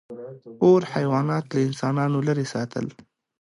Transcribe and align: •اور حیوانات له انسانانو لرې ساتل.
•اور 0.63 0.81
حیوانات 0.93 1.45
له 1.53 1.59
انسانانو 1.67 2.19
لرې 2.27 2.45
ساتل. 2.53 2.85